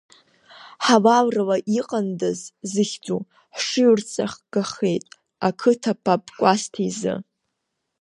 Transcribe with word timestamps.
Ҳалалрала 0.85 1.57
иҟандаз 1.77 2.39
зыхьӡу 2.71 3.19
хшыҩрҵагахеит 3.55 5.05
ақыҭа 5.47 5.93
пап 6.03 6.23
Кәасҭа 6.39 6.81
изы. 6.87 7.13